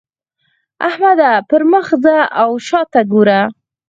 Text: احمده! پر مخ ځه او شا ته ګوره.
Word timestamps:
احمده! 0.87 1.31
پر 1.49 1.61
مخ 1.71 1.87
ځه 2.03 2.17
او 2.41 2.49
شا 2.67 2.81
ته 2.91 3.01
ګوره. 3.11 3.41